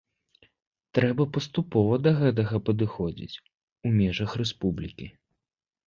Трэба 0.97 1.27
паступова 1.35 1.93
да 2.07 2.11
гэтага 2.21 2.63
падыходзіць, 2.71 3.39
у 3.87 3.97
межах 4.03 4.31
рэспублікі. 4.45 5.05